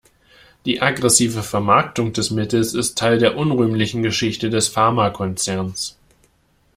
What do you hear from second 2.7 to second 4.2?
ist Teil der unrühmlichen